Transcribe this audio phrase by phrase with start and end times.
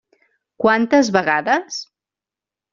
[0.63, 1.79] Quantes vegades?